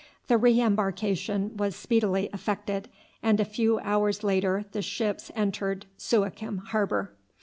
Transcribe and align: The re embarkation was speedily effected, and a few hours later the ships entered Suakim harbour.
The 0.25 0.37
re 0.39 0.59
embarkation 0.59 1.55
was 1.57 1.75
speedily 1.75 2.27
effected, 2.33 2.89
and 3.21 3.39
a 3.39 3.45
few 3.45 3.77
hours 3.81 4.23
later 4.23 4.65
the 4.71 4.81
ships 4.81 5.29
entered 5.35 5.85
Suakim 5.95 6.57
harbour. 6.69 7.13